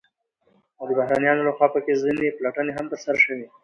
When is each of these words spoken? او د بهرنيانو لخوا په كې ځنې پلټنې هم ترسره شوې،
او 0.79 0.83
د 0.89 0.91
بهرنيانو 0.99 1.47
لخوا 1.49 1.67
په 1.75 1.79
كې 1.85 1.93
ځنې 2.01 2.35
پلټنې 2.37 2.71
هم 2.77 2.85
ترسره 2.91 3.17
شوې، 3.25 3.47